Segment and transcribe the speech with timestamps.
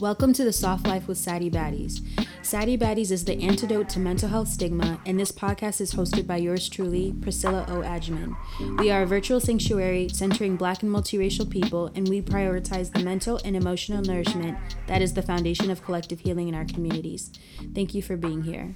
[0.00, 2.02] Welcome to the Soft Life with Saddie Baddies.
[2.42, 6.38] Saddie Baddies is the antidote to mental health stigma, and this podcast is hosted by
[6.38, 7.74] yours truly, Priscilla O.
[7.74, 8.34] Adjaman.
[8.80, 13.40] We are a virtual sanctuary centering Black and multiracial people, and we prioritize the mental
[13.44, 14.58] and emotional nourishment
[14.88, 17.30] that is the foundation of collective healing in our communities.
[17.72, 18.74] Thank you for being here.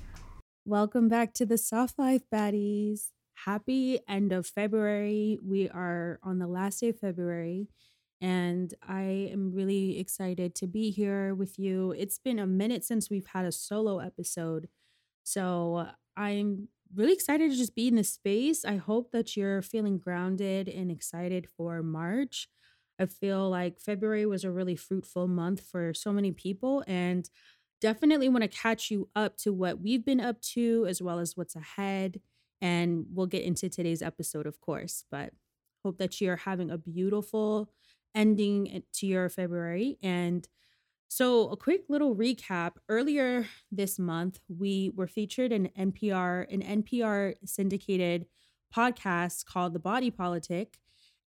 [0.65, 3.09] Welcome back to the Soft Life Baddies.
[3.45, 5.41] Happy end of February.
[5.45, 7.67] We are on the last day of February
[8.21, 11.93] and I am really excited to be here with you.
[11.93, 14.69] It's been a minute since we've had a solo episode.
[15.23, 18.65] So uh, I'm really excited to just be in this space.
[18.65, 22.49] I hope that you're feeling grounded and excited for March.
[22.99, 27.29] I feel like February was a really fruitful month for so many people and
[27.81, 31.37] definitely want to catch you up to what we've been up to as well as
[31.37, 32.21] what's ahead.
[32.61, 35.33] And we'll get into today's episode, of course, but
[35.85, 37.71] hope that you're having a beautiful
[38.15, 39.99] ending to your February.
[40.03, 40.47] And
[41.11, 42.73] so, a quick little recap.
[42.89, 48.27] Earlier this month, we were featured in NPR, an NPR syndicated
[48.75, 50.79] podcast called The Body Politic.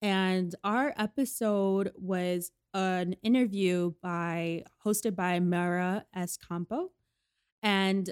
[0.01, 6.89] And our episode was an interview by hosted by Mara Schiavocampo.
[7.61, 8.09] And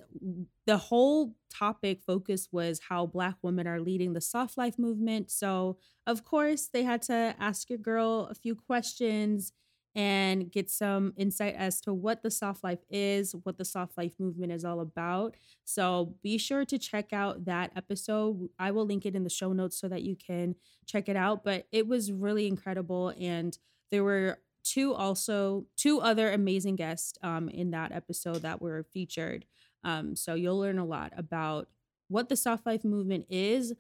[0.65, 5.31] the whole topic focus was how Black women are leading the soft life movement.
[5.31, 9.53] So, of course, they had to ask your girl a few questions
[9.95, 14.13] and get some insight as to what the soft life is, what the soft life
[14.19, 15.35] movement is all about.
[15.63, 18.49] So, be sure to check out that episode.
[18.59, 21.43] I will link it in the show notes so that you can check it out.
[21.43, 23.13] But it was really incredible.
[23.19, 23.57] And
[23.91, 29.45] there were two also two other amazing guests um, in that episode that were featured.
[29.83, 31.67] Um, so you'll learn a lot about
[32.09, 33.73] what the soft life movement is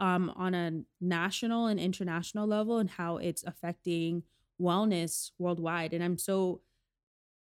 [0.00, 4.22] um, on a national and international level and how it's affecting
[4.60, 5.92] wellness worldwide.
[5.92, 6.60] And I'm so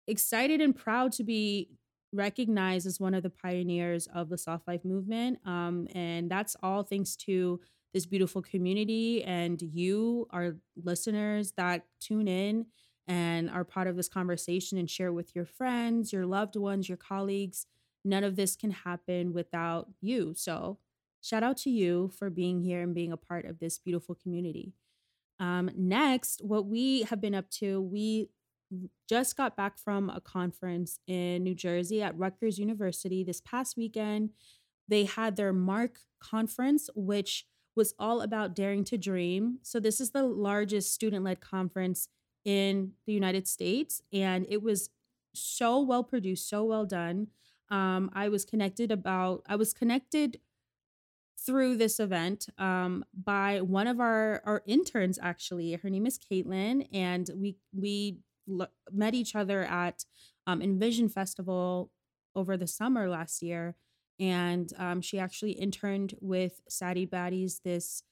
[0.07, 1.71] excited and proud to be
[2.13, 5.39] recognized as one of the pioneers of the soft life movement.
[5.45, 7.61] Um, and that's all thanks to
[7.93, 12.67] this beautiful community and you, our listeners that tune in
[13.09, 16.99] and are part of this conversation and share with your friends, your loved ones, your
[16.99, 17.67] colleagues.
[18.05, 20.35] None of this can happen without you.
[20.37, 20.79] So,
[21.23, 24.75] shout out to you for being here and being a part of this beautiful community.
[25.41, 28.29] Um, next, what we have been up to, we
[29.09, 34.31] just got back from a conference in New Jersey at Rutgers University this past weekend.
[34.87, 39.61] They had their Mark conference, which was all about daring to dream.
[39.63, 42.09] So, this is the largest student led conference
[42.49, 44.89] in the United States, and it was
[45.35, 47.27] so well produced, so well done.
[47.71, 50.41] Um, I was connected about I was connected
[51.45, 55.19] through this event um, by one of our our interns.
[55.21, 58.21] Actually, her name is Caitlin, and we we
[58.51, 60.07] l- met each other at
[60.47, 61.91] um, Envision Festival
[62.35, 63.77] over the summer last year,
[64.19, 68.05] and um, she actually interned with Saddie Baddies this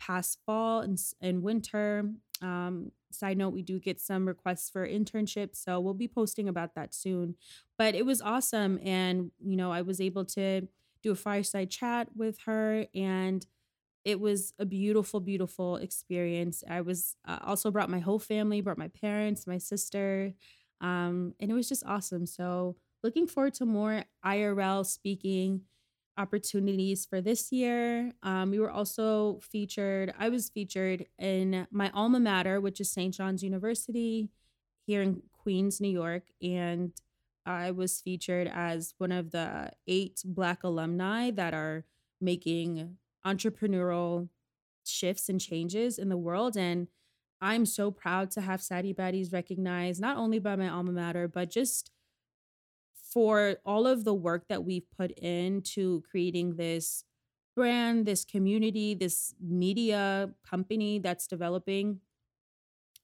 [0.00, 2.10] past fall and, and winter.
[2.42, 6.74] Um, side note, we do get some requests for internships, so we'll be posting about
[6.74, 7.36] that soon.
[7.78, 10.68] But it was awesome, and you know, I was able to
[11.02, 13.46] do a fireside chat with her, and
[14.04, 16.62] it was a beautiful, beautiful experience.
[16.68, 20.32] I was uh, also brought my whole family, brought my parents, my sister,
[20.80, 22.26] um, and it was just awesome.
[22.26, 25.62] So looking forward to more IRL speaking
[26.18, 28.12] opportunities for this year.
[28.22, 33.14] Um, we were also featured, I was featured in my alma mater, which is St.
[33.14, 34.30] John's University
[34.86, 36.24] here in Queens, New York.
[36.42, 36.92] And
[37.44, 41.84] I was featured as one of the eight Black alumni that are
[42.20, 42.96] making
[43.26, 44.28] entrepreneurial
[44.84, 46.56] shifts and changes in the world.
[46.56, 46.88] And
[47.40, 51.50] I'm so proud to have Saddie Baddies recognized not only by my alma mater, but
[51.50, 51.90] just
[53.16, 57.02] for all of the work that we've put into creating this
[57.54, 62.00] brand, this community, this media company that's developing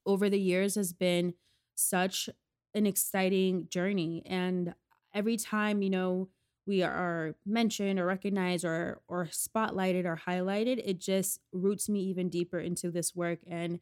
[0.07, 1.35] over the years has been
[1.75, 2.29] such
[2.75, 4.23] an exciting journey.
[4.27, 4.75] And
[5.15, 6.29] every time, you know,
[6.67, 12.29] we are mentioned or recognized or or spotlighted or highlighted, it just roots me even
[12.29, 13.81] deeper into this work and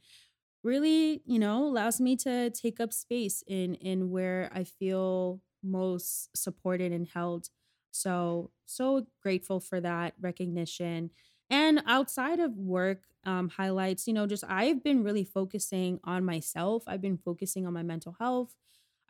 [0.64, 6.36] really, you know, allows me to take up space in in where I feel most
[6.36, 7.48] supported and held.
[7.90, 11.10] So, so grateful for that recognition.
[11.48, 16.84] And outside of work um, highlights, you know, just I've been really focusing on myself.
[16.86, 18.54] I've been focusing on my mental health.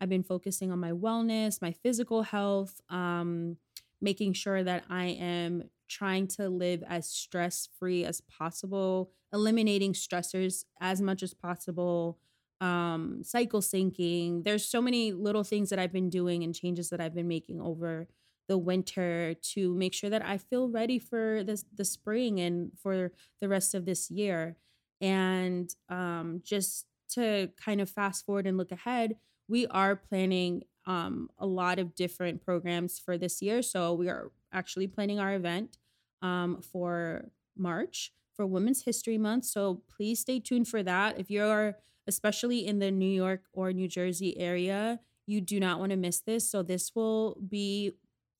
[0.00, 3.58] I've been focusing on my wellness, my physical health, um,
[4.00, 10.64] making sure that I am trying to live as stress free as possible, eliminating stressors
[10.81, 12.19] as much as possible,
[12.60, 14.44] um, cycle syncing.
[14.44, 17.60] There's so many little things that I've been doing and changes that I've been making
[17.60, 18.06] over
[18.48, 23.12] the winter to make sure that I feel ready for this the spring and for
[23.40, 24.56] the rest of this year.
[25.00, 29.16] And um, just to kind of fast forward and look ahead,
[29.48, 33.62] we are planning um, a lot of different programs for this year.
[33.62, 35.78] So we are actually planning our event
[36.22, 39.44] um, for March for Women's History Month.
[39.44, 41.18] So please stay tuned for that.
[41.18, 41.76] If you're
[42.06, 46.20] especially in the New York or New Jersey area, you do not want to miss
[46.20, 46.50] this.
[46.50, 47.93] So this will be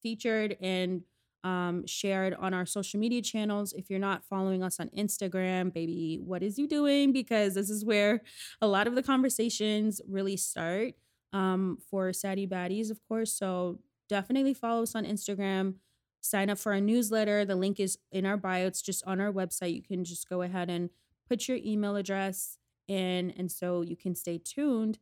[0.03, 1.03] featured and
[1.45, 3.73] um, shared on our social media channels.
[3.73, 7.13] If you're not following us on Instagram, baby, what is you doing?
[7.13, 8.21] Because this is where
[8.61, 10.95] a lot of the conversations really start
[11.33, 13.33] um, for Saddie Baddies, of course.
[13.33, 13.79] So
[14.09, 15.75] definitely follow us on Instagram.
[16.21, 17.45] Sign up for our newsletter.
[17.45, 18.67] The link is in our bio.
[18.67, 19.75] It's just on our website.
[19.75, 20.91] You can just go ahead and
[21.29, 22.59] put your email address
[22.91, 24.99] in, and so you can stay tuned.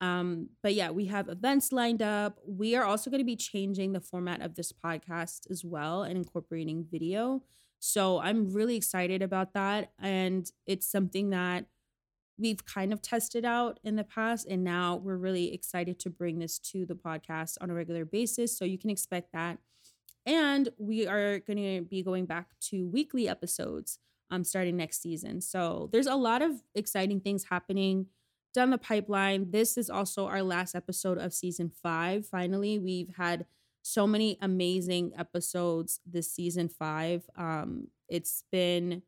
[0.00, 2.38] Um, but yeah, we have events lined up.
[2.46, 6.16] We are also going to be changing the format of this podcast as well and
[6.16, 7.42] incorporating video.
[7.80, 9.92] So I'm really excited about that.
[9.98, 11.66] And it's something that
[12.38, 14.46] we've kind of tested out in the past.
[14.46, 18.56] And now we're really excited to bring this to the podcast on a regular basis.
[18.56, 19.58] So you can expect that.
[20.26, 23.98] And we are going to be going back to weekly episodes
[24.30, 25.40] um, starting next season.
[25.40, 28.06] So there's a lot of exciting things happening
[28.54, 29.50] down the pipeline.
[29.50, 32.26] This is also our last episode of season five.
[32.26, 33.46] Finally, we've had
[33.82, 37.24] so many amazing episodes this season five.
[37.36, 39.02] Um, it's been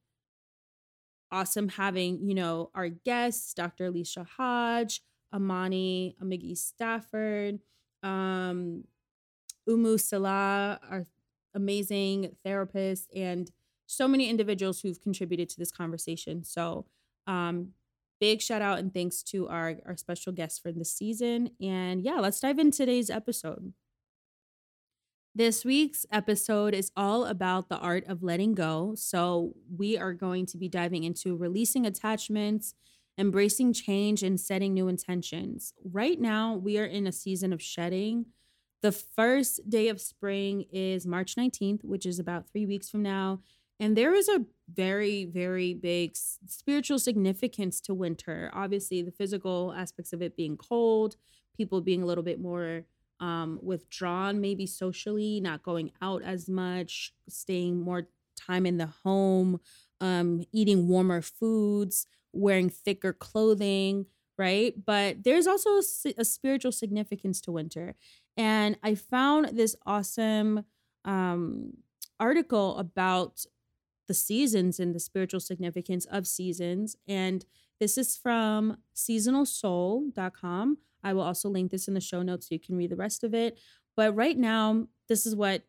[1.32, 3.86] awesome having, you know, our guests, Dr.
[3.86, 5.02] Alicia Hodge,
[5.32, 7.60] Amani Amigi Stafford,
[8.02, 8.84] um,
[9.66, 11.06] Umu Salah, our
[11.54, 13.50] amazing therapist, and
[13.90, 16.44] so many individuals who've contributed to this conversation.
[16.44, 16.86] So,
[17.26, 17.70] um,
[18.20, 21.50] big shout out and thanks to our, our special guests for this season.
[21.60, 23.72] And yeah, let's dive into today's episode.
[25.34, 28.94] This week's episode is all about the art of letting go.
[28.96, 32.74] So, we are going to be diving into releasing attachments,
[33.18, 35.74] embracing change, and setting new intentions.
[35.84, 38.26] Right now, we are in a season of shedding.
[38.82, 43.40] The first day of spring is March 19th, which is about three weeks from now.
[43.80, 48.50] And there is a very, very big spiritual significance to winter.
[48.52, 51.16] Obviously, the physical aspects of it being cold,
[51.56, 52.84] people being a little bit more
[53.20, 59.60] um, withdrawn, maybe socially, not going out as much, staying more time in the home,
[60.00, 64.06] um, eating warmer foods, wearing thicker clothing,
[64.38, 64.74] right?
[64.84, 65.80] But there's also
[66.18, 67.94] a, spiritual significance to winter.
[68.36, 70.64] And I found this awesome
[71.04, 71.74] um,
[72.18, 73.44] article about
[74.10, 76.96] the seasons and the spiritual significance of seasons.
[77.06, 77.46] And
[77.78, 80.78] this is from seasonalsoul.com.
[81.04, 83.22] I will also link this in the show notes so you can read the rest
[83.22, 83.56] of it.
[83.96, 85.62] But right now, this is what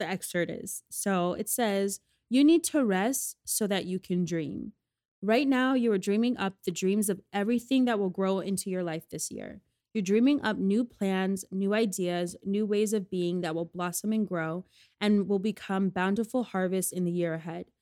[0.00, 0.82] the excerpt is.
[0.90, 4.72] So it says, You need to rest so that you can dream.
[5.22, 8.82] Right now, you are dreaming up the dreams of everything that will grow into your
[8.82, 9.60] life this year.
[9.98, 14.28] You're dreaming up new plans, new ideas, new ways of being that will blossom and
[14.28, 14.64] grow
[15.00, 17.72] and will become bountiful harvests in the year ahead.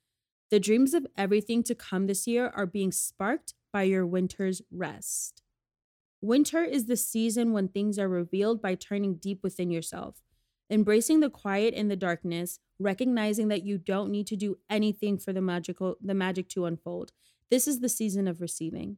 [0.51, 5.43] The dreams of everything to come this year are being sparked by your winter's rest.
[6.23, 10.23] Winter is the season when things are revealed by turning deep within yourself,
[10.71, 15.35] embracing the quiet and the darkness, recognizing that you don't need to do anything for
[15.35, 17.13] the magical the magic to unfold.
[17.51, 18.97] This is the season of receiving.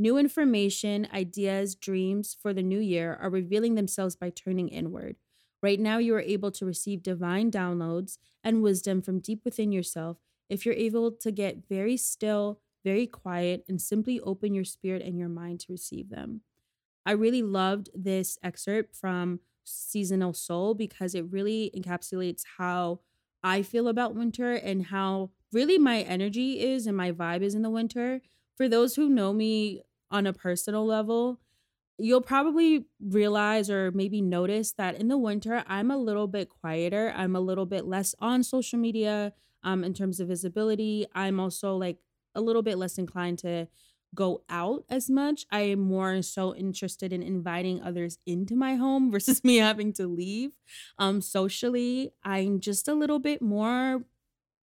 [0.00, 5.16] New information, ideas, dreams for the new year are revealing themselves by turning inward.
[5.62, 10.16] Right now, you are able to receive divine downloads and wisdom from deep within yourself
[10.48, 15.18] if you're able to get very still, very quiet, and simply open your spirit and
[15.18, 16.40] your mind to receive them.
[17.04, 23.00] I really loved this excerpt from Seasonal Soul because it really encapsulates how
[23.42, 27.60] I feel about winter and how really my energy is and my vibe is in
[27.60, 28.22] the winter.
[28.56, 31.40] For those who know me on a personal level,
[31.98, 37.12] you'll probably realize or maybe notice that in the winter, I'm a little bit quieter.
[37.14, 41.06] I'm a little bit less on social media um, in terms of visibility.
[41.14, 41.98] I'm also like
[42.34, 43.68] a little bit less inclined to
[44.14, 45.46] go out as much.
[45.50, 50.06] I am more so interested in inviting others into my home versus me having to
[50.06, 50.52] leave.
[50.98, 54.04] Um, socially, I'm just a little bit more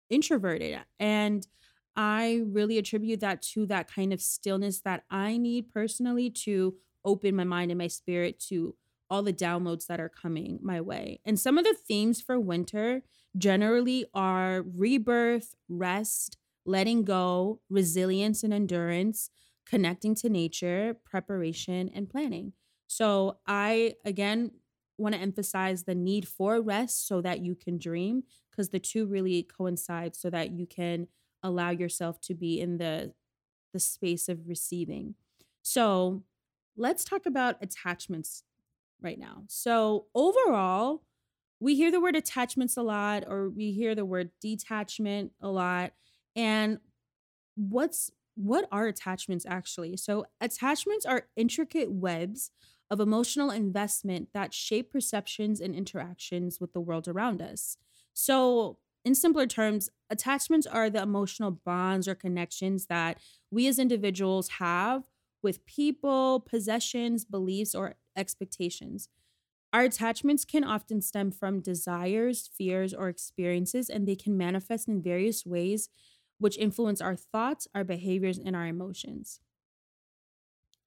[0.09, 0.79] introverted.
[0.99, 1.47] And
[1.95, 7.35] I really attribute that to that kind of stillness that I need personally to open
[7.35, 8.75] my mind and my spirit to
[9.09, 11.19] all the downloads that are coming my way.
[11.25, 13.03] And some of the themes for winter
[13.37, 19.29] generally are rebirth, rest, letting go, resilience and endurance,
[19.65, 22.53] connecting to nature, preparation, and planning.
[22.87, 24.51] So, I again
[24.97, 29.05] want to emphasize the need for rest so that you can dream because the two
[29.07, 31.07] really coincide so that you can
[31.43, 33.13] allow yourself to be in the
[33.73, 35.15] the space of receiving.
[35.63, 36.23] So,
[36.77, 38.43] let's talk about attachments
[39.01, 39.45] right now.
[39.47, 41.03] So, overall,
[41.59, 45.93] we hear the word attachments a lot or we hear the word detachment a lot
[46.35, 46.79] and
[47.55, 49.95] what's what are attachments actually?
[49.97, 52.51] So, attachments are intricate webs
[52.89, 57.77] of emotional investment that shape perceptions and interactions with the world around us.
[58.13, 63.19] So, in simpler terms, attachments are the emotional bonds or connections that
[63.51, 65.09] we as individuals have
[65.41, 69.09] with people, possessions, beliefs, or expectations.
[69.73, 75.01] Our attachments can often stem from desires, fears, or experiences, and they can manifest in
[75.01, 75.89] various ways,
[76.37, 79.39] which influence our thoughts, our behaviors, and our emotions.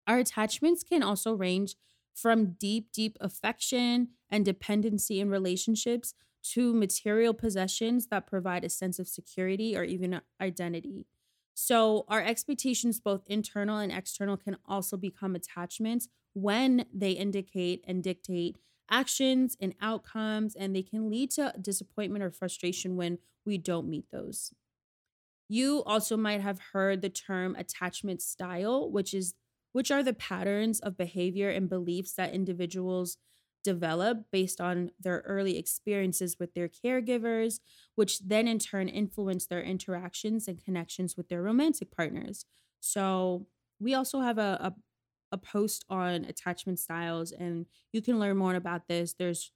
[0.06, 1.74] Our attachments can also range
[2.14, 6.14] from deep, deep affection and dependency in relationships
[6.52, 11.06] to material possessions that provide a sense of security or even identity.
[11.54, 18.02] So, our expectations, both internal and external, can also become attachments when they indicate and
[18.04, 18.58] dictate
[18.90, 24.10] actions and outcomes, and they can lead to disappointment or frustration when we don't meet
[24.10, 24.52] those.
[25.48, 29.34] You also might have heard the term attachment style, which is
[29.72, 33.18] which are the patterns of behavior and beliefs that individuals
[33.72, 37.60] develop based on their early experiences with their caregivers,
[37.96, 42.46] which then in turn influence their interactions and connections with their romantic partners.
[42.80, 43.46] So,
[43.78, 44.74] we also have a, a,
[45.32, 49.14] a post on attachment styles, and you can learn more about this.
[49.18, 49.52] There's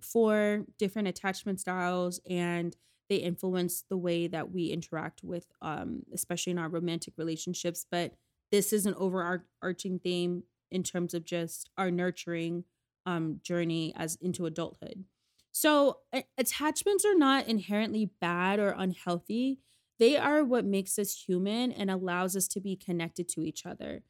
[0.00, 2.76] four different attachment styles, and
[3.08, 7.84] they influence the way that we interact with, um, especially in our romantic relationships.
[7.90, 8.14] But
[8.52, 12.64] this is an overarching theme in terms of just our nurturing
[13.08, 15.04] um, journey as into adulthood.
[15.50, 15.98] So,
[16.36, 19.60] attachments are not inherently bad or unhealthy.
[19.98, 24.02] They are what makes us human and allows us to be connected to each other.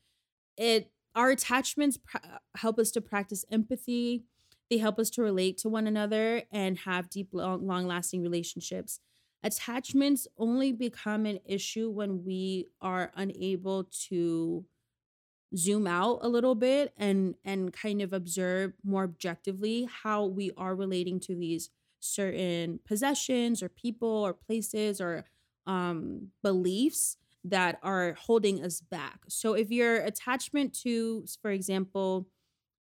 [0.56, 2.18] It our attachments pr-
[2.56, 4.24] help us to practice empathy.
[4.68, 9.00] They help us to relate to one another and have deep, long, long-lasting relationships.
[9.42, 14.66] Attachments only become an issue when we are unable to
[15.56, 20.74] zoom out a little bit and and kind of observe more objectively how we are
[20.74, 25.24] relating to these certain possessions or people or places or
[25.66, 29.20] um beliefs that are holding us back.
[29.28, 32.28] So if your attachment to for example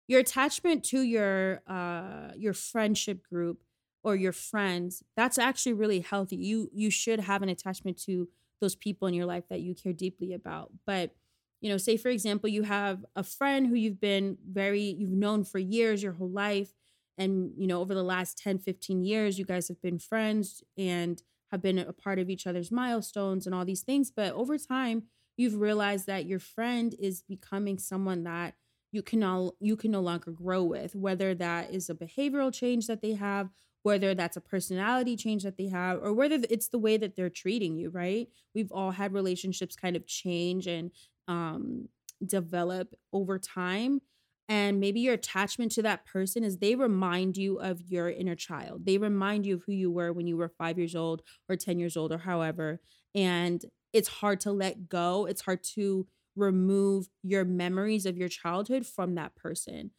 [0.08, 3.64] your attachment to your uh your friendship group
[4.04, 6.38] or your friends that's actually really healthy.
[6.38, 8.30] You you should have an attachment to
[8.60, 10.72] those people in your life that you care deeply about.
[10.86, 11.16] But
[11.62, 15.44] you know, say for example, you have a friend who you've been very, you've known
[15.44, 16.74] for years, your whole life.
[17.18, 21.22] And, you know, over the last 10, 15 years, you guys have been friends and
[21.52, 24.10] have been a part of each other's milestones and all these things.
[24.10, 25.04] But over time,
[25.38, 28.56] you've realized that your friend is becoming someone that
[28.92, 32.88] you can all you can no longer grow with, whether that is a behavioral change
[32.88, 33.50] that they have,
[33.84, 37.30] whether that's a personality change that they have, or whether it's the way that they're
[37.30, 38.28] treating you, right?
[38.54, 40.92] We've all had relationships kind of change and
[41.28, 41.90] um,
[42.26, 44.02] develop over time.
[44.50, 48.86] And maybe your attachment to that person is they remind you of your inner child.
[48.86, 51.80] They remind you of who you were when you were five years old or 10
[51.80, 52.82] years old or however.
[53.16, 53.64] And
[53.94, 55.26] it's hard to let go.
[55.26, 59.92] It's hard to remove your memories of your childhood from that person.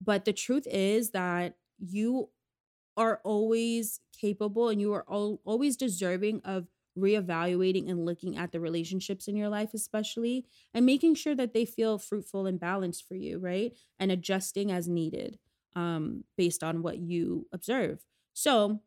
[0.00, 2.28] But the truth is that you
[2.96, 6.66] are always capable and you are al- always deserving of
[6.96, 11.64] reevaluating and looking at the relationships in your life, especially, and making sure that they
[11.64, 13.72] feel fruitful and balanced for you, right?
[13.98, 15.38] And adjusting as needed
[15.74, 18.04] um, based on what you observe.
[18.32, 18.80] So,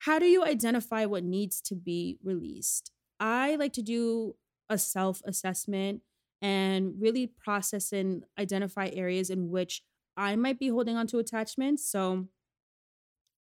[0.00, 2.90] how do you identify what needs to be released?
[3.20, 4.34] I like to do
[4.68, 6.02] a self assessment
[6.40, 9.82] and really process and identify areas in which
[10.16, 11.88] I might be holding on to attachments.
[11.88, 12.26] So,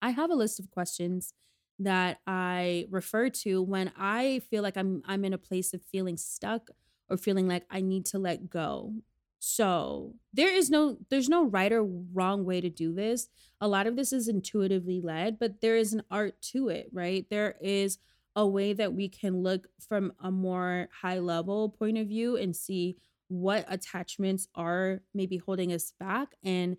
[0.02, 1.34] I have a list of questions
[1.80, 6.18] that I refer to when I feel like I'm I'm in a place of feeling
[6.18, 6.70] stuck
[7.10, 8.94] or feeling like I need to let go.
[9.40, 13.30] So, there is no there's no right or wrong way to do this.
[13.62, 17.26] A lot of this is intuitively led, but there is an art to it, right?
[17.30, 18.00] There is
[18.36, 22.56] a way that we can look from a more high level point of view and
[22.56, 22.98] see
[23.30, 26.78] what attachments are maybe holding us back and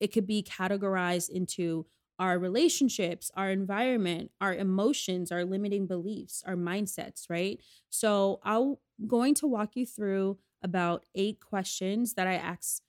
[0.00, 1.86] it could be categorized into
[2.18, 7.60] our relationships, our environment, our emotions, our limiting beliefs, our mindsets, right?
[7.90, 12.82] So I'm going to walk you through about eight questions that I ask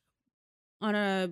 [0.81, 1.31] on a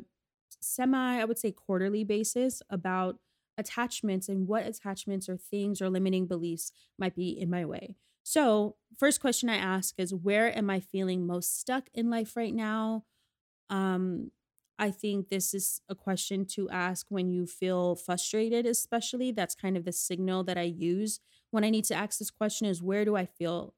[0.62, 3.20] semi, I would say quarterly basis about
[3.58, 7.96] attachments and what attachments or things or limiting beliefs might be in my way.
[8.24, 12.54] So, first question I ask is where am I feeling most stuck in life right
[12.54, 13.06] now?
[13.70, 14.32] Um
[14.80, 19.32] I think this is a question to ask when you feel frustrated, especially.
[19.32, 21.20] That's kind of the signal that I use
[21.52, 23.76] when I need to ask this question is where do I feel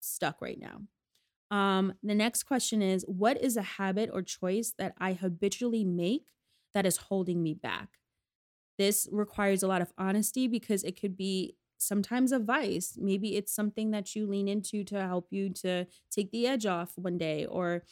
[0.00, 0.82] stuck right now?
[1.56, 6.26] Um, the next question is what is a habit or choice that I habitually make
[6.74, 7.98] that is holding me back?
[8.78, 12.96] This requires a lot of honesty because it could be sometimes a vice.
[12.98, 16.92] Maybe it's something that you lean into to help you to take the edge off
[16.96, 17.84] one day, or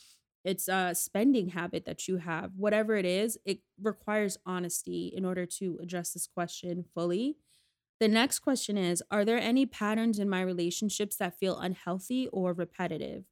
[0.44, 2.52] it's a spending habit that you have.
[2.56, 7.36] Whatever it is, it requires honesty in order to address this question fully.
[8.00, 12.52] The next question is Are there any patterns in my relationships that feel unhealthy or
[12.52, 13.24] repetitive?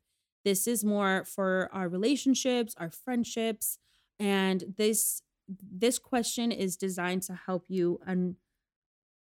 [0.45, 3.79] This is more for our relationships, our friendships,
[4.19, 8.37] and this this question is designed to help you un-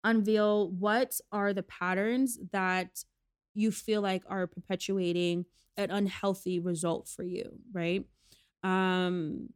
[0.03, 3.03] unveil what are the patterns that
[3.53, 5.45] you feel like are perpetuating
[5.79, 8.05] an unhealthy result for you, right?
[8.63, 9.49] Um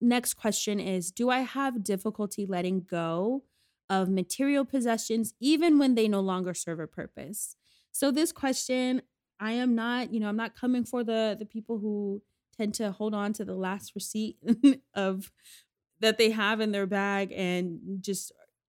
[0.00, 3.44] next question is do I have difficulty letting go
[3.88, 7.56] of material possessions even when they no longer serve a purpose?
[7.92, 9.02] So this question
[9.40, 12.22] I am not, you know, I'm not coming for the the people who
[12.56, 14.36] tend to hold on to the last receipt
[14.94, 15.32] of
[16.00, 18.32] that they have in their bag and just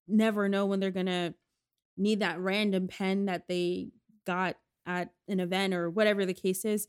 [0.08, 1.34] never know when they're going to
[1.96, 3.88] need that random pen that they
[4.24, 4.56] got
[4.88, 6.88] at an event or whatever the case is.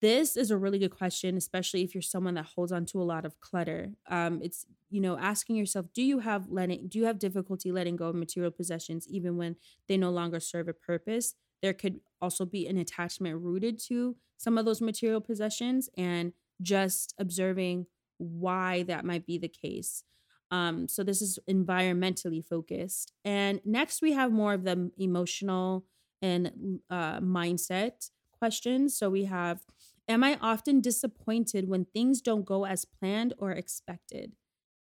[0.00, 3.04] This is a really good question, especially if you're someone that holds on to a
[3.04, 3.92] lot of clutter.
[4.08, 7.96] Um, it's you know asking yourself, do you have letting, do you have difficulty letting
[7.96, 9.56] go of material possessions even when
[9.88, 11.34] they no longer serve a purpose?
[11.62, 17.14] There could also be an attachment rooted to some of those material possessions, and just
[17.18, 17.86] observing
[18.18, 20.04] why that might be the case.
[20.50, 23.12] Um, so this is environmentally focused.
[23.24, 25.84] And next, we have more of the emotional
[26.22, 28.96] and uh, mindset questions.
[28.96, 29.64] So we have
[30.10, 34.32] Am I often disappointed when things don't go as planned or expected?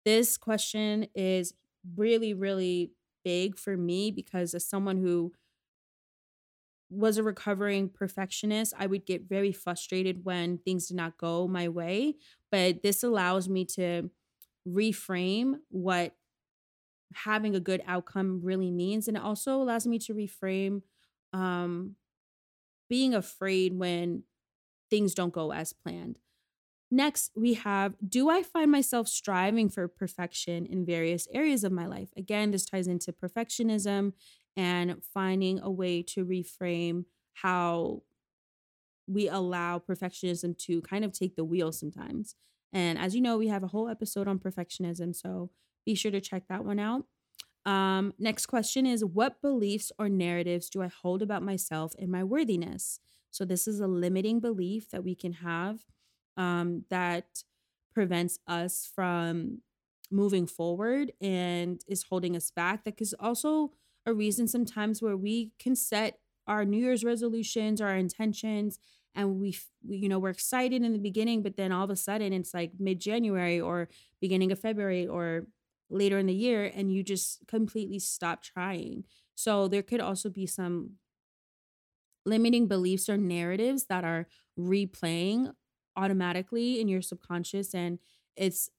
[0.06, 1.54] This question is
[1.96, 2.94] really, really
[3.26, 5.34] big for me because as someone who
[6.90, 11.70] was a recovering perfectionist, I would get very frustrated when things did not go my
[11.70, 12.16] way.
[12.52, 14.10] But this allows me to
[14.68, 16.16] reframe what
[17.14, 19.08] having a good outcome really means.
[19.08, 20.84] And it also allows me to reframe
[21.34, 21.96] um,
[22.90, 24.24] being afraid when
[24.90, 26.18] things don't go as planned.
[26.92, 31.86] Next, we have Do I find myself striving for perfection in various areas of my
[31.86, 32.10] life?
[32.18, 34.14] Again, this ties into perfectionism
[34.58, 38.02] and finding a way to reframe how
[39.08, 42.36] we allow perfectionism to kind of take the wheel sometimes.
[42.74, 45.52] And as you know, we have a whole episode on perfectionism, so
[45.86, 47.06] be sure to check that one out.
[47.70, 52.24] Um, next question is What beliefs or narratives do I hold about myself and my
[52.24, 53.00] worthiness?
[53.30, 55.82] So, this is a limiting belief that we can have
[56.36, 57.44] um, that
[57.94, 59.60] prevents us from
[60.10, 62.86] moving forward and is holding us back.
[62.86, 67.96] That is also a reason sometimes where we can set our New Year's resolutions, our
[67.96, 68.80] intentions,
[69.14, 69.56] and we,
[69.88, 72.56] we, you know, we're excited in the beginning, but then all of a sudden it's
[72.56, 75.46] like mid January or beginning of February or
[75.90, 79.06] later in the year, and you just completely stop trying.
[79.36, 80.96] So there could also be some
[82.26, 85.54] limiting beliefs or narratives that are replaying
[85.96, 88.00] automatically in your subconscious and
[88.36, 88.70] it's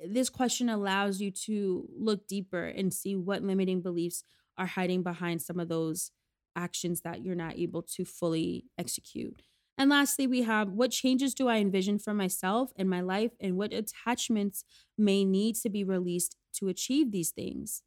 [0.00, 4.22] this question allows you to look deeper and see what limiting beliefs
[4.56, 6.12] are hiding behind some of those
[6.54, 9.42] actions that you're not able to fully execute.
[9.76, 13.56] And lastly, we have what changes do I envision for myself and my life, and
[13.56, 14.64] what attachments
[14.96, 17.82] may need to be released to achieve these things?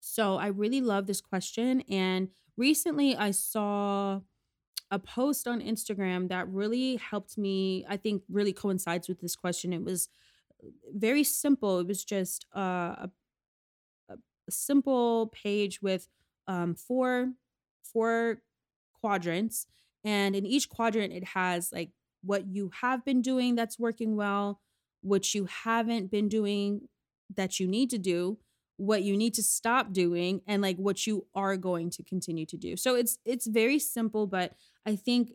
[0.00, 1.82] So I really love this question.
[1.88, 4.20] And recently I saw
[4.90, 9.72] a post on Instagram that really helped me, I think really coincides with this question.
[9.72, 10.08] It was
[10.62, 11.78] uh, very simple.
[11.78, 13.10] It was just uh, a,
[14.10, 14.16] a,
[14.50, 16.08] simple page with
[16.46, 17.32] um, four
[17.82, 18.42] four
[19.00, 19.66] quadrants,
[20.04, 21.90] and in each quadrant it has like
[22.22, 24.60] what you have been doing that's working well,
[25.00, 26.88] what you haven't been doing
[27.36, 28.38] that you need to do,
[28.76, 32.56] what you need to stop doing and like what you are going to continue to
[32.56, 32.76] do.
[32.76, 34.54] So it's it's very simple but
[34.86, 35.32] I think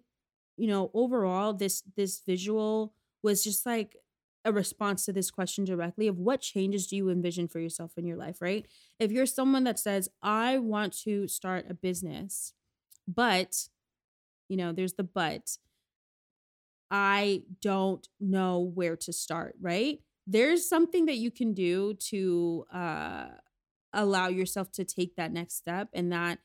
[0.57, 3.95] you know overall this this visual was just like
[4.45, 8.05] a response to this question directly of what changes do you envision for yourself in
[8.05, 8.65] your life, right?
[8.97, 12.53] If you're someone that says, I want to start a business,
[13.07, 13.67] but,
[14.49, 15.57] you know, there's the but,
[16.89, 19.99] I don't know where to start, right?
[20.27, 23.27] There's something that you can do to uh,
[23.93, 26.39] allow yourself to take that next step and that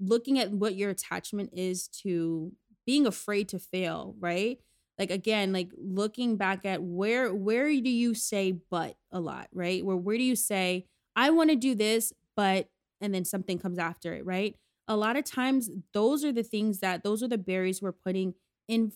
[0.00, 2.52] looking at what your attachment is to
[2.86, 4.58] being afraid to fail, right?
[4.98, 9.84] Like again, like looking back at where where do you say but a lot, right?
[9.84, 12.68] Where where do you say I want to do this, but
[13.00, 14.56] and then something comes after it, right?
[14.88, 18.34] A lot of times those are the things that those are the barriers we're putting
[18.66, 18.92] in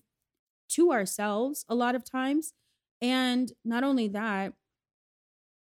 [0.71, 2.55] to ourselves a lot of times.
[3.03, 4.55] And not only that,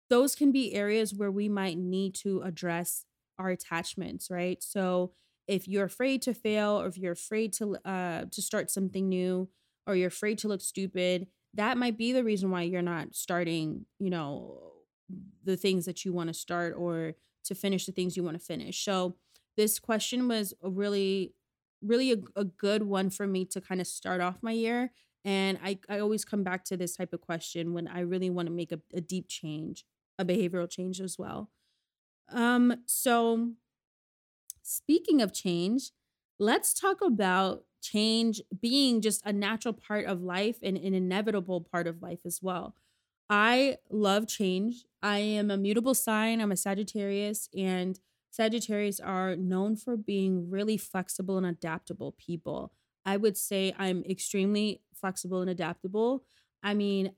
[0.09, 3.05] those can be areas where we might need to address
[3.37, 4.61] our attachments, right?
[4.61, 5.13] So
[5.47, 9.49] if you're afraid to fail or if you're afraid to uh to start something new
[9.87, 13.85] or you're afraid to look stupid, that might be the reason why you're not starting,
[13.99, 14.73] you know,
[15.43, 17.13] the things that you want to start or
[17.45, 18.83] to finish the things you want to finish.
[18.83, 19.15] So
[19.57, 21.33] this question was really
[21.81, 24.91] really a, a good one for me to kind of start off my year
[25.25, 28.47] and I, I always come back to this type of question when I really want
[28.47, 29.85] to make a, a deep change,
[30.17, 31.49] a behavioral change as well.
[32.31, 33.51] Um, so
[34.61, 35.91] speaking of change,
[36.39, 41.87] let's talk about change being just a natural part of life and an inevitable part
[41.87, 42.75] of life as well.
[43.29, 44.85] I love change.
[45.03, 46.41] I am a mutable sign.
[46.41, 47.99] I'm a Sagittarius, and
[48.31, 52.71] Sagittarius are known for being really flexible and adaptable people.
[53.05, 56.25] I would say I'm extremely flexible and adaptable.
[56.63, 57.13] I mean,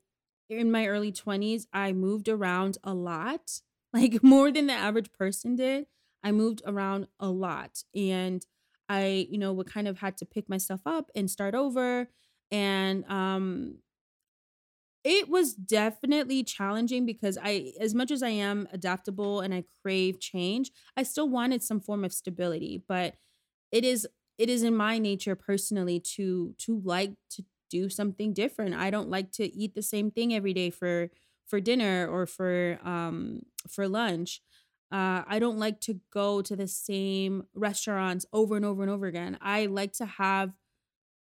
[0.49, 3.61] in my early 20s, I moved around a lot,
[3.93, 5.87] like more than the average person did.
[6.23, 7.83] I moved around a lot.
[7.95, 8.45] And
[8.89, 12.09] I, you know, would kind of had to pick myself up and start over.
[12.51, 13.79] And um
[15.03, 20.19] it was definitely challenging because I as much as I am adaptable and I crave
[20.19, 23.15] change, I still wanted some form of stability, but
[23.71, 28.75] it is it is in my nature personally to to like to do something different.
[28.75, 31.09] I don't like to eat the same thing every day for
[31.47, 34.41] for dinner or for um for lunch.
[34.91, 39.05] Uh, I don't like to go to the same restaurants over and over and over
[39.07, 39.37] again.
[39.39, 40.51] I like to have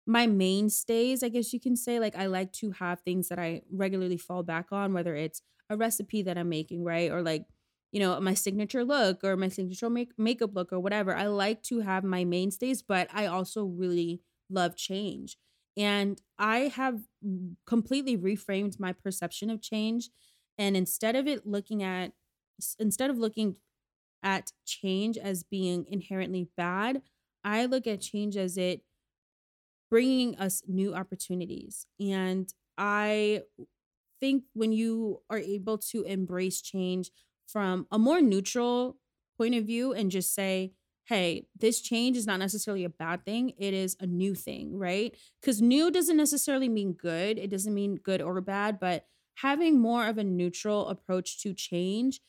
[0.07, 1.98] my mainstays, I guess you can say.
[1.98, 5.76] Like, I like to have things that I regularly fall back on, whether it's a
[5.76, 7.11] recipe that I'm making, right?
[7.11, 7.46] Or like,
[7.94, 11.16] you know, my signature look or my signature make- makeup look or whatever.
[11.16, 15.38] I like to have my mainstays, but I also really love change.
[15.78, 17.02] And I have
[17.66, 20.11] completely reframed my perception of change.
[20.59, 22.12] And instead of it looking at
[22.78, 23.57] instead of looking
[24.22, 27.02] at change as being inherently bad,
[27.44, 28.85] I look at change as it
[29.90, 31.87] bringing us new opportunities.
[32.00, 33.42] And I
[34.20, 37.11] think when you are able to embrace change
[37.46, 38.96] from a more neutral
[39.37, 40.72] point of view and just say,
[41.07, 43.52] hey, this change is not necessarily a bad thing.
[43.59, 45.14] It is a new thing, right?
[45.40, 47.38] Because new doesn't necessarily mean good.
[47.38, 49.04] It doesn't mean good or bad, but
[49.37, 52.20] having more of a neutral approach to change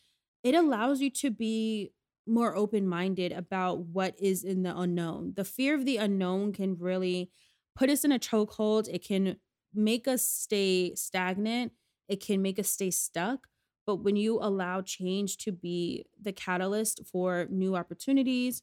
[0.46, 1.92] it allows you to be
[2.28, 5.34] more open minded about what is in the unknown.
[5.36, 7.32] The fear of the unknown can really
[7.76, 8.88] put us in a chokehold.
[8.88, 9.38] It can
[9.74, 11.72] make us stay stagnant.
[12.08, 13.48] It can make us stay stuck.
[13.86, 18.62] But when you allow change to be the catalyst for new opportunities,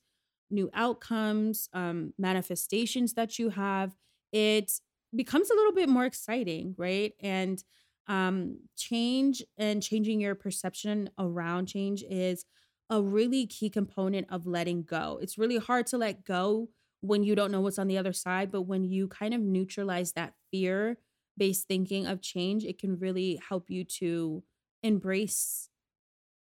[0.50, 3.94] new outcomes, um, manifestations that you have,
[4.32, 4.72] it
[5.14, 7.12] becomes a little bit more exciting, right?
[7.20, 7.62] And
[8.08, 12.44] um, change and changing your perception around change is
[12.90, 15.18] a really key component of letting go.
[15.22, 16.68] It's really hard to let go
[17.00, 20.12] when you don't know what's on the other side, but when you kind of neutralize
[20.12, 20.98] that fear
[21.36, 24.42] based thinking of change, it can really help you to
[24.82, 25.68] embrace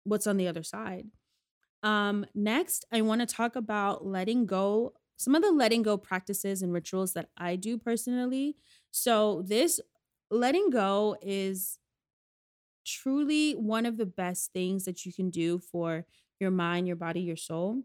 [0.04, 1.06] what's on the other side.
[1.82, 6.62] Um, next, I want to talk about letting go, some of the letting go practices
[6.62, 8.56] and rituals that I do personally.
[8.90, 9.80] So, this
[10.30, 11.78] letting go is
[12.84, 16.06] truly one of the best things that you can do for
[16.40, 17.82] your mind, your body, your soul.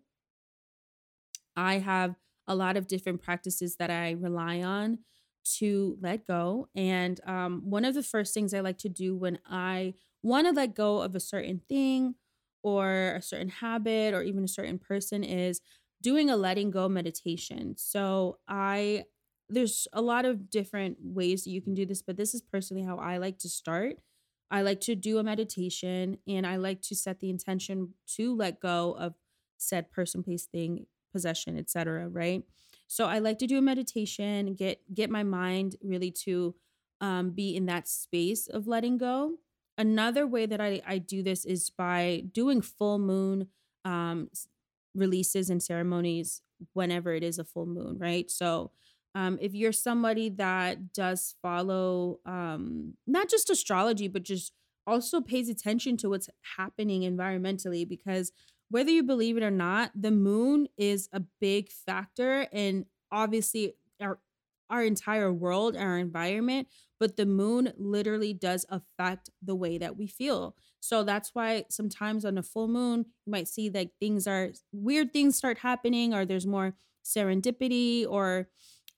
[1.55, 2.15] I have
[2.47, 4.99] a lot of different practices that I rely on
[5.43, 6.69] to let go.
[6.75, 10.53] And um, one of the first things I like to do when I want to
[10.53, 12.15] let go of a certain thing
[12.63, 15.59] or a certain habit or even a certain person is
[16.01, 17.75] doing a letting go meditation.
[17.77, 19.05] So I
[19.49, 22.83] there's a lot of different ways that you can do this, but this is personally
[22.83, 23.97] how I like to start.
[24.49, 28.59] I like to do a meditation and I like to set the intention to let
[28.59, 29.15] go of
[29.57, 32.07] said person, place, thing, possession, etc.
[32.07, 32.43] Right.
[32.93, 36.53] So I like to do a meditation, get get my mind really to
[37.01, 39.37] um, be in that space of letting go.
[39.79, 43.47] Another way that I, I do this is by doing full moon
[43.83, 44.29] um,
[44.93, 48.29] releases and ceremonies whenever it is a full moon, right?
[48.29, 48.69] So
[49.15, 54.53] um, if you're somebody that does follow um, not just astrology, but just
[54.85, 58.31] also pays attention to what's happening environmentally, because
[58.73, 64.19] whether you believe it or not, the moon is a big factor in obviously our
[64.71, 66.67] our entire world, our environment,
[66.99, 70.55] but the moon literally does affect the way that we feel.
[70.79, 75.13] So that's why sometimes on a full moon, you might see like things are weird
[75.13, 76.73] things start happening or there's more
[77.05, 78.49] serendipity or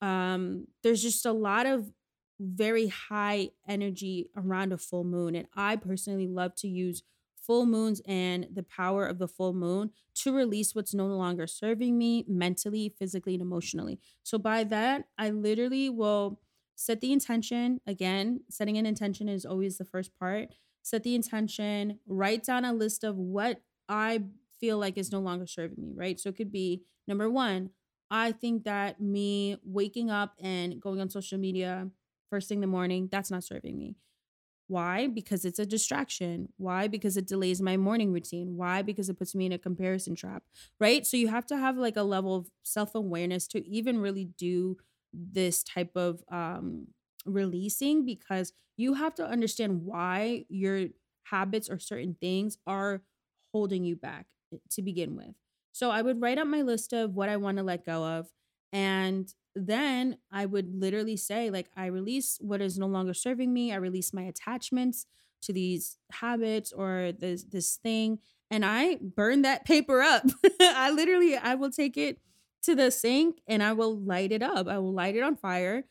[0.01, 1.91] um there's just a lot of
[2.39, 7.03] very high energy around a full moon and I personally love to use
[7.45, 11.97] full moons and the power of the full moon to release what's no longer serving
[11.97, 13.99] me mentally, physically, and emotionally.
[14.23, 16.39] So, by that, I literally will
[16.75, 17.81] set the intention.
[17.85, 20.49] Again, setting an intention is always the first part.
[20.81, 24.23] Set the intention, write down a list of what I
[24.59, 26.19] feel like is no longer serving me, right?
[26.19, 27.71] So, it could be number one,
[28.09, 31.89] I think that me waking up and going on social media
[32.29, 33.95] first thing in the morning, that's not serving me.
[34.67, 35.07] Why?
[35.07, 36.49] Because it's a distraction.
[36.57, 36.87] Why?
[36.87, 38.57] Because it delays my morning routine.
[38.57, 38.81] Why?
[38.81, 40.43] Because it puts me in a comparison trap,
[40.79, 41.05] right?
[41.05, 44.77] So you have to have like a level of self awareness to even really do
[45.13, 46.87] this type of um,
[47.25, 50.87] releasing because you have to understand why your
[51.23, 53.01] habits or certain things are
[53.53, 55.35] holding you back eh, to begin with.
[55.71, 58.27] So I would write up my list of what I want to let go of
[58.75, 63.71] and then I would literally say, like, I release what is no longer serving me.
[63.71, 65.05] I release my attachments
[65.43, 68.19] to these habits or this this thing,
[68.51, 70.25] and I burn that paper up.
[70.59, 72.19] I literally, I will take it
[72.63, 74.67] to the sink and I will light it up.
[74.67, 75.85] I will light it on fire.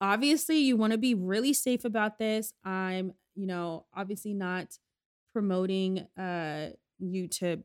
[0.00, 2.52] Obviously, you want to be really safe about this.
[2.64, 4.76] I'm, you know, obviously not
[5.32, 7.62] promoting uh you to,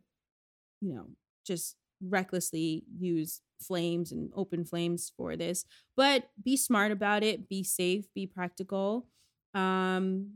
[0.79, 1.07] you know,
[1.43, 5.65] just recklessly use flames and open flames for this.
[5.95, 9.07] But be smart about it be safe be practical
[9.53, 10.31] um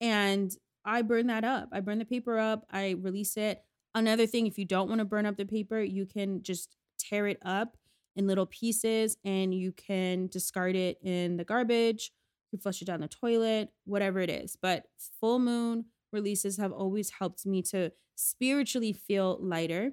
[0.00, 1.68] and i burn that up.
[1.72, 3.62] I burn the paper up i release it.
[3.94, 7.26] Another thing if you don't want to burn up the paper you can just tear
[7.26, 7.76] it up
[8.16, 12.12] in little pieces and you can discard it in the garbage
[12.52, 14.56] you flush it down the toilet whatever it is.
[14.60, 14.84] But
[15.20, 19.92] full moon releases have always helped me to spiritually feel lighter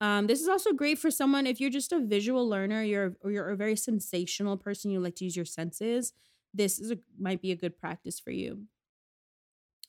[0.00, 3.30] um, this is also great for someone if you're just a visual learner, you're or
[3.30, 6.12] you're a very sensational person, you like to use your senses.
[6.54, 8.62] This is a, might be a good practice for you.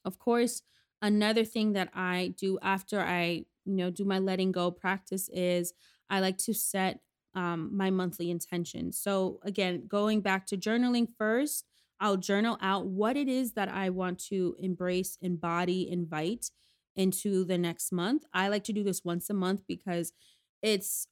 [0.04, 0.64] Of course,
[1.02, 5.74] another thing that I do after I you know do my letting go practice is
[6.10, 7.02] I like to set
[7.36, 8.92] um, my monthly intention.
[8.92, 11.66] So again, going back to journaling first,
[12.00, 16.50] I'll journal out what it is that I want to embrace, embody, invite
[17.00, 18.26] into the next month.
[18.34, 20.12] I like to do this once a month because
[20.62, 21.08] it's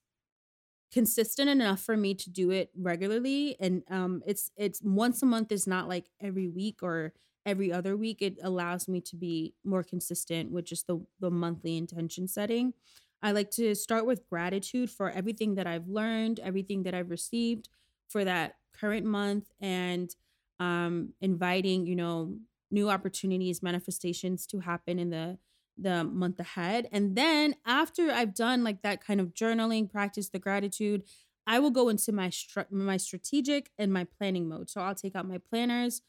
[0.91, 5.51] consistent enough for me to do it regularly and um it's it's once a month
[5.51, 7.13] is not like every week or
[7.45, 11.75] every other week it allows me to be more consistent with just the the monthly
[11.75, 12.73] intention setting
[13.21, 17.67] i like to start with gratitude for everything that i've learned everything that i've received
[18.07, 20.15] for that current month and
[20.61, 22.33] um inviting you know
[22.71, 25.37] new opportunities manifestations to happen in the
[25.77, 26.87] the month ahead.
[26.91, 31.03] And then after I've done like that kind of journaling, practice the gratitude,
[31.45, 34.69] I will go into my str- my strategic and my planning mode.
[34.69, 36.01] So I'll take out my planners.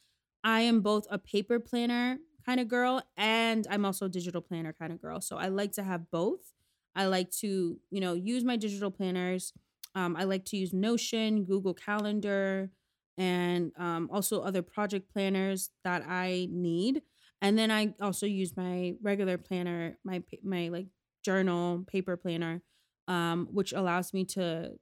[0.43, 4.73] I am both a paper planner kind of girl and I'm also a digital planner
[4.73, 5.21] kind of girl.
[5.21, 6.53] So I like to have both.
[6.97, 9.53] I like to, you know, use my digital planners.
[9.95, 12.71] Um, I like to use Notion, Google Calendar,
[13.17, 17.03] and um, also other project planners that I need.
[17.41, 20.89] And then I also use my regular planner, my my like
[21.23, 22.63] journal paper planner,
[23.07, 24.79] um, which allows me to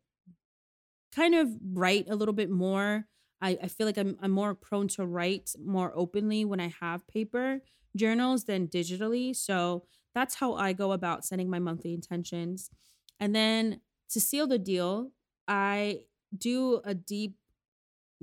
[1.12, 3.07] kind of write a little bit more.
[3.40, 7.07] I, I feel like I'm I'm more prone to write more openly when I have
[7.07, 7.61] paper
[7.97, 9.35] journals than digitally.
[9.35, 12.71] So that's how I go about setting my monthly intentions.
[13.21, 15.12] And then to seal the deal,
[15.49, 16.01] I
[16.37, 17.37] do a deep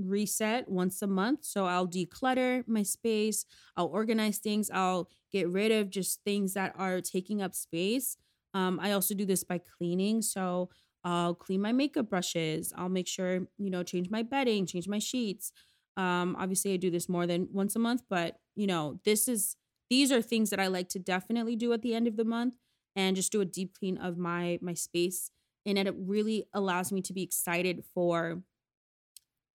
[0.08, 1.46] reset once a month.
[1.46, 3.46] So I'll declutter my space,
[3.78, 8.18] I'll organize things, I'll get rid of just things that are taking up space.
[8.54, 10.22] Um, I also do this by cleaning.
[10.22, 10.70] So
[11.04, 12.72] I'll clean my makeup brushes.
[12.78, 15.52] I'll make sure, you know, change my bedding, change my sheets.
[15.98, 19.56] Um, obviously, I do this more than once a month, but, you know, this is,
[19.90, 22.56] these are things that I like to definitely do at the end of the month
[22.96, 25.30] and just do a deep clean of my my space
[25.66, 28.44] and it really allows me to be excited for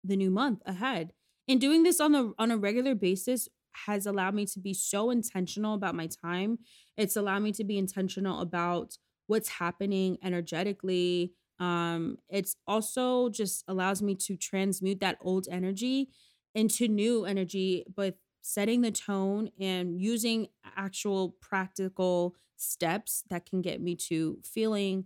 [0.05, 1.13] the new month ahead.
[1.49, 3.49] And doing this on a on a regular basis
[3.87, 6.59] has allowed me to be so intentional about my time.
[6.97, 11.33] It's allowed me to be intentional about what's happening energetically.
[11.61, 16.11] Um, it's also just allows me to transmute that old energy
[16.55, 23.81] into new energy, but setting the tone and using actual practical steps that can get
[23.81, 25.05] me to feeling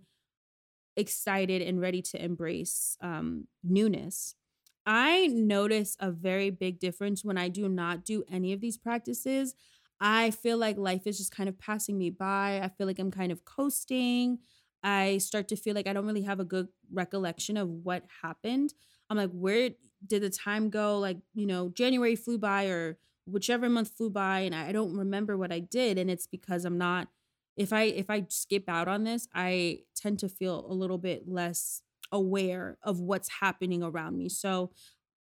[0.95, 4.35] excited and ready to embrace um, newness.
[4.85, 9.55] I notice a very big difference when I do not do any of these practices.
[9.99, 12.59] I feel like life is just kind of passing me by.
[12.61, 14.39] I feel like I'm kind of coasting.
[14.83, 18.73] I start to feel like I don't really have a good recollection of what happened.
[19.09, 19.69] I'm like, where
[20.05, 20.99] did the time go?
[20.99, 25.37] Like, you know, January flew by or whichever month flew by and I don't remember
[25.37, 25.97] what I did.
[25.97, 27.07] And it's because I'm not
[27.55, 31.27] if I if I skip out on this, I tend to feel a little bit
[31.29, 31.83] less
[32.13, 34.29] aware of what's happening around me.
[34.29, 34.71] So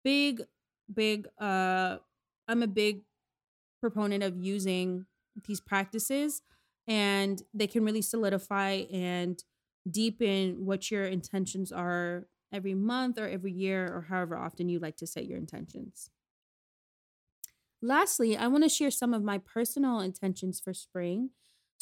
[0.03, 0.43] big,
[0.93, 1.99] big uh
[2.47, 3.03] I'm a big
[3.79, 5.05] proponent of using
[5.47, 6.41] these practices
[6.87, 9.43] and they can really solidify and
[9.89, 14.97] deepen what your intentions are every month or every year or however often you like
[14.97, 16.11] to set your intentions.
[17.81, 21.31] Lastly, I want to share some of my personal intentions for spring.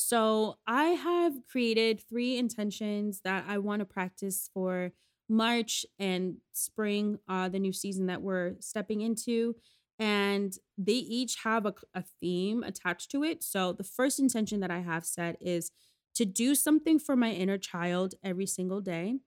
[0.02, 4.94] So, I have created three intentions that I want to practice for
[5.28, 9.58] March and spring, uh, the new season that we're stepping into.
[10.00, 13.44] And they each have a, a theme attached to it.
[13.44, 15.70] So, the first intention that I have set is
[16.16, 19.20] to do something for my inner child every single day.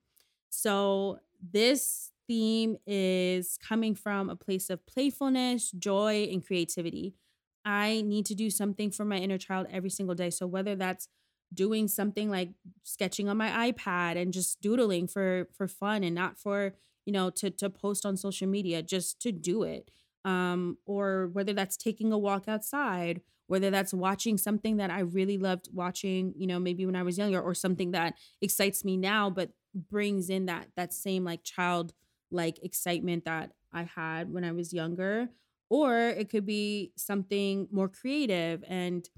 [0.49, 7.15] So, this theme is coming from a place of playfulness, joy, and creativity.
[7.65, 10.31] I need to do something for my inner child every single day.
[10.31, 11.09] So whether that's
[11.55, 12.51] doing something like
[12.83, 17.31] sketching on my iPad and just doodling for for fun and not for, you know,
[17.31, 19.91] to to post on social media, just to do it.
[20.25, 25.39] Um or whether that's taking a walk outside, whether that's watching something that I really
[25.39, 29.31] loved watching, you know, maybe when I was younger or something that excites me now
[29.31, 31.93] but brings in that that same like child
[32.31, 35.29] like excitement that I had when I was younger
[35.73, 39.09] or it could be something more creative and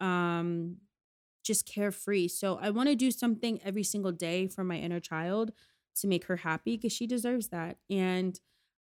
[0.00, 0.76] um
[1.44, 2.28] just carefree.
[2.28, 5.52] So I want to do something every single day for my inner child
[6.00, 7.78] to make her happy because she deserves that.
[7.90, 8.38] And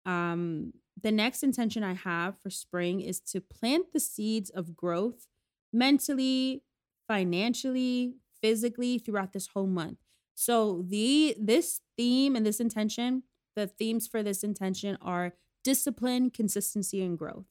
[0.06, 5.28] um the next intention I have for spring is to plant the seeds of growth
[5.74, 6.64] mentally,
[7.08, 10.00] financially, physically throughout this whole month.
[10.34, 13.24] So the this theme and this intention,
[13.56, 17.45] the themes for this intention are discipline, consistency, and growth.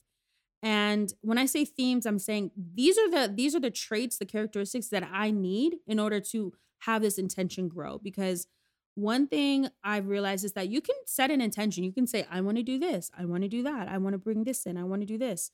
[0.62, 4.26] And when I say themes, I'm saying these are the these are the traits, the
[4.26, 7.98] characteristics that I need in order to have this intention grow.
[7.98, 8.46] Because
[8.94, 11.84] one thing I've realized is that you can set an intention.
[11.84, 14.14] You can say, I want to do this, I want to do that, I want
[14.14, 15.50] to bring this in, I want to do this.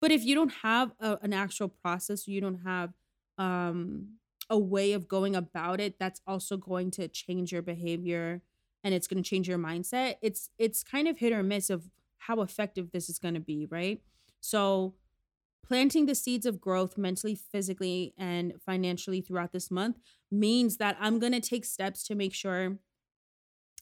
[0.00, 2.92] But if you don't have a, an actual process, you don't have
[3.38, 4.16] um,
[4.48, 8.42] a way of going about it that's also going to change your behavior
[8.82, 10.16] and it's going to change your mindset.
[10.22, 11.90] It's it's kind of hit or miss of
[12.20, 14.00] how effective this is going to be, right?
[14.40, 14.94] So,
[15.66, 19.98] planting the seeds of growth mentally, physically, and financially throughout this month
[20.30, 22.78] means that I'm going to take steps to make sure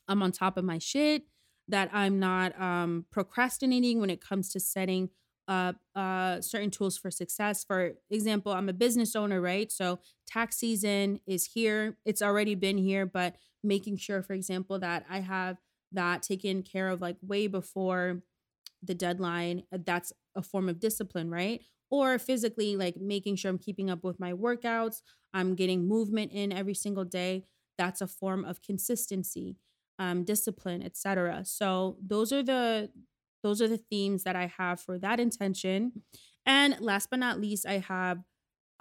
[0.06, 1.22] I'm on top of my shit,
[1.68, 5.10] that I'm not um, procrastinating when it comes to setting
[5.46, 7.64] up uh, certain tools for success.
[7.64, 9.72] For example, I'm a business owner, right?
[9.72, 15.04] So, tax season is here, it's already been here, but making sure, for example, that
[15.10, 15.56] I have
[15.92, 18.22] that taken care of like way before
[18.82, 21.62] the deadline, uh, that's a form of discipline, right?
[21.90, 25.02] Or physically, like making sure I'm keeping up with my workouts,
[25.34, 27.44] I'm getting movement in every single day.
[27.76, 29.56] That's a form of consistency,
[29.98, 31.44] um, discipline, etc.
[31.44, 32.90] So those are the
[33.42, 36.02] those are the themes that I have for that intention.
[36.44, 38.18] And last but not least, I have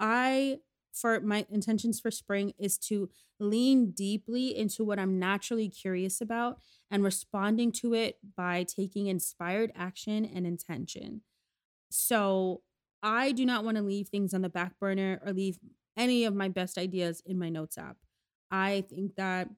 [0.00, 0.58] I
[1.00, 6.58] for my intentions for spring is to lean deeply into what I'm naturally curious about
[6.90, 11.22] and responding to it by taking inspired action and intention.
[11.90, 12.62] So
[13.02, 15.58] I do not want to leave things on the back burner or leave
[15.96, 17.96] any of my best ideas in my notes app.
[18.50, 19.48] I think that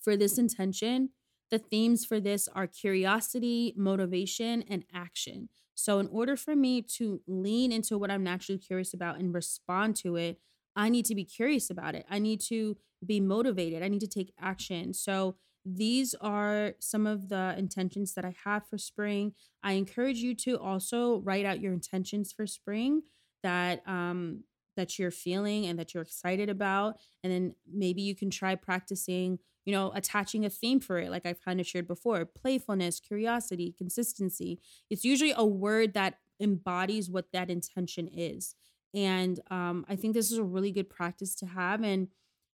[0.00, 1.10] for this intention,
[1.50, 5.48] the themes for this are curiosity, motivation, and action.
[5.80, 9.96] So, in order for me to lean into what I'm naturally curious about and respond
[9.96, 10.38] to it,
[10.76, 12.06] I need to be curious about it.
[12.08, 13.82] I need to be motivated.
[13.82, 14.92] I need to take action.
[14.94, 19.34] So, these are some of the intentions that I have for spring.
[19.62, 23.02] I encourage you to also write out your intentions for spring
[23.42, 24.44] that um
[24.80, 29.38] that you're feeling and that you're excited about and then maybe you can try practicing
[29.66, 33.74] you know attaching a theme for it like i've kind of shared before playfulness curiosity
[33.76, 34.58] consistency.
[34.88, 38.54] It's usually a word that embodies what that intention is
[38.94, 42.08] and um, i think this is a really good practice to have and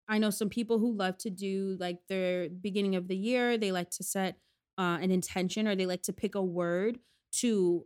[0.10, 3.72] i know some people who love to do like their beginning of the year they
[3.72, 4.38] like to set
[4.78, 6.98] uh, an intention or they like to pick a word
[7.32, 7.86] to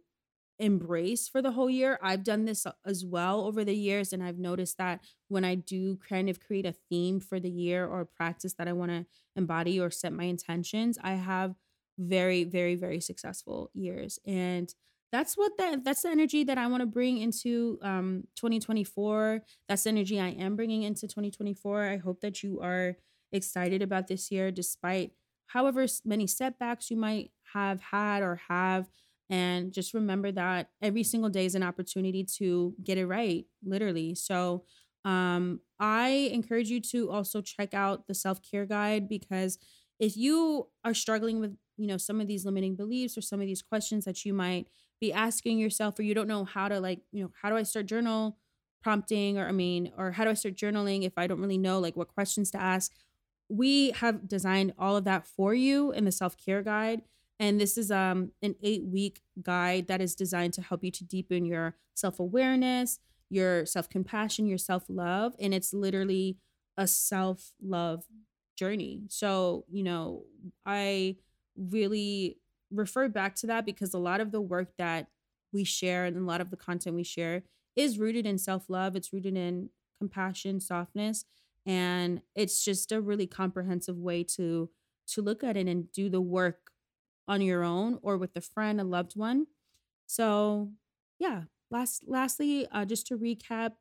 [0.59, 1.97] embrace for the whole year.
[2.01, 5.97] I've done this as well over the years, and I've noticed that when I do
[5.97, 9.05] kind of create a theme for the year or a practice that I want to
[9.35, 11.55] embody or set my intentions, I have
[11.97, 14.19] very, very, very successful years.
[14.25, 14.73] And
[15.11, 19.41] that's what that that's the energy that I want to bring into um 2024.
[19.67, 21.83] That's the energy I am bringing into 2024.
[21.83, 22.95] I hope that you are
[23.31, 25.11] excited about this year despite
[25.47, 28.87] however many setbacks you might have had or have
[29.29, 34.15] and just remember that every single day is an opportunity to get it right literally.
[34.15, 34.65] So
[35.05, 39.57] um i encourage you to also check out the self-care guide because
[39.97, 43.47] if you are struggling with you know some of these limiting beliefs or some of
[43.47, 44.67] these questions that you might
[44.99, 47.63] be asking yourself or you don't know how to like you know how do i
[47.63, 48.37] start journal
[48.83, 51.79] prompting or i mean or how do i start journaling if i don't really know
[51.79, 52.93] like what questions to ask
[53.47, 57.01] we have designed all of that for you in the self-care guide
[57.39, 61.03] and this is um, an eight week guide that is designed to help you to
[61.05, 65.35] deepen your self awareness, your self compassion, your self love.
[65.39, 66.37] And it's literally
[66.77, 68.03] a self love
[68.57, 69.03] journey.
[69.07, 70.23] So, you know,
[70.65, 71.15] I
[71.57, 72.37] really
[72.71, 75.07] refer back to that because a lot of the work that
[75.51, 77.43] we share and a lot of the content we share
[77.75, 81.25] is rooted in self love, it's rooted in compassion, softness.
[81.65, 84.69] And it's just a really comprehensive way to
[85.07, 86.68] to look at it and do the work
[87.29, 89.47] on your own or with a friend, a loved one.
[90.07, 90.71] So,
[91.19, 91.43] yeah.
[91.71, 93.73] Last, lastly, uh, just to recap,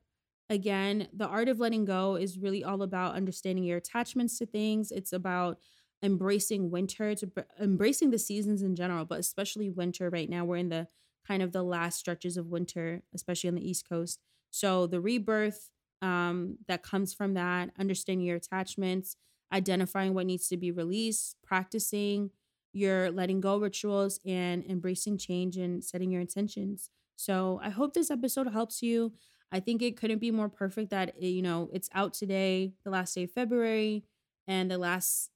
[0.51, 4.93] again, the art of letting go is really all about understanding your attachments to things.
[4.93, 5.59] It's about
[6.03, 10.45] embracing winter, to embracing the seasons in general, but especially winter right now.
[10.45, 10.87] We're in the
[11.27, 14.21] kind of the last stretches of winter, especially on the East Coast.
[14.51, 15.71] So the rebirth
[16.03, 19.17] um, that comes from that, understanding your attachments,
[19.51, 22.31] identifying what needs to be released, practicing
[22.73, 26.91] your letting go rituals and embracing change and setting your intentions.
[27.17, 29.13] So I hope this episode helps you.
[29.51, 32.91] I think it couldn't be more perfect that it, you know it's out today, the
[32.91, 34.05] last day of February,
[34.47, 35.31] and the last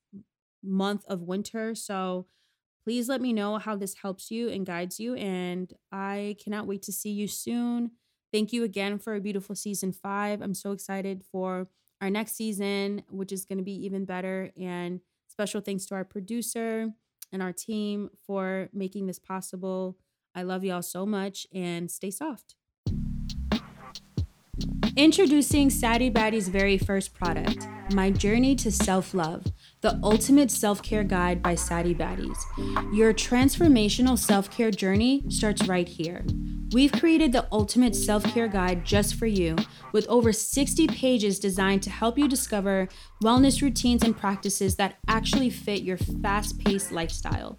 [0.62, 1.74] month of winter.
[1.74, 2.26] So
[2.84, 5.14] please let me know how this helps you and guides you.
[5.14, 7.92] And I cannot wait to see you soon.
[8.32, 10.40] Thank you again for a beautiful season five.
[10.40, 11.68] I'm so excited for
[12.00, 14.50] our next season, which is going to be even better.
[14.60, 16.88] And special thanks to our producer,
[17.32, 19.96] and our team for making this possible.
[20.34, 22.54] I love y'all so much and stay soft.
[24.96, 29.46] Introducing Saddie Baddie's very first product, My Journey to Self Love,
[29.82, 32.38] the ultimate self care guide by Saddie Baddies.
[32.94, 36.24] Your transformational self care journey starts right here.
[36.72, 39.56] We've created the ultimate self care guide just for you,
[39.92, 42.88] with over 60 pages designed to help you discover
[43.22, 47.58] wellness routines and practices that actually fit your fast paced lifestyle.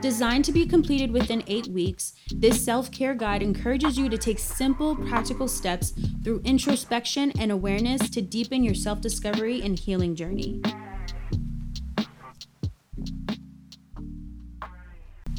[0.00, 4.38] Designed to be completed within eight weeks, this self care guide encourages you to take
[4.38, 10.60] simple, practical steps through introspection and awareness to deepen your self discovery and healing journey.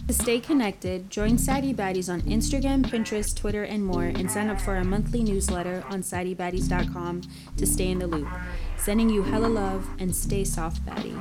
[0.08, 4.60] To stay connected, join Saddie Baddies on Instagram, Pinterest, Twitter, and more, and sign up
[4.60, 7.22] for our monthly newsletter on SaddieBaddies.com
[7.56, 8.28] to stay in the loop.
[8.78, 11.18] Sending you hella love and stay soft, Baddie.